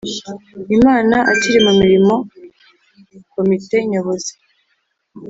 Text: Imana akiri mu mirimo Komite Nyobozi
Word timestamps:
Imana 0.77 1.15
akiri 1.31 1.59
mu 1.65 1.73
mirimo 1.81 2.13
Komite 3.33 3.77
Nyobozi 3.91 4.33